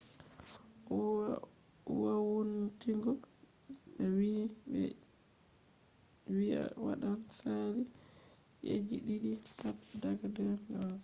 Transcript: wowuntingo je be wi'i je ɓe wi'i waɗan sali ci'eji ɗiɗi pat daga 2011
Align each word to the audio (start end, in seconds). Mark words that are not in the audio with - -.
wowuntingo 2.01 3.11
je 3.19 3.23
be 3.95 4.05
wi'i 4.17 4.43
je 4.53 4.61
ɓe 4.71 4.83
wi'i 6.33 6.59
waɗan 6.85 7.19
sali 7.39 7.83
ci'eji 8.57 8.95
ɗiɗi 9.05 9.31
pat 9.57 9.77
daga 10.01 10.27
2011 10.35 10.99